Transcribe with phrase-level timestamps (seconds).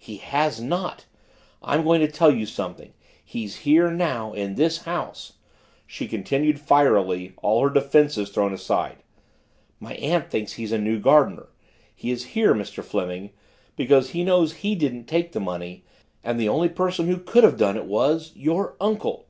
[0.00, 1.06] "He has not!
[1.60, 2.92] I'm going to tell you something.
[3.24, 5.32] He's here, now, in this house"
[5.88, 8.98] she continued fierily, all her defenses thrown aside.
[9.80, 11.48] "My aunt thinks he's a new gardener.
[11.92, 12.84] He is here, Mr.
[12.84, 13.30] Fleming,
[13.74, 15.82] because he knows he didn't take the money,
[16.22, 19.26] and the only person who could have done it was your uncle!"